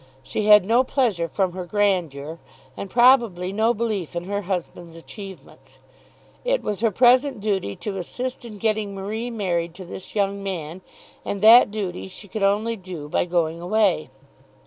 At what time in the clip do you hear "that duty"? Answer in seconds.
11.43-12.07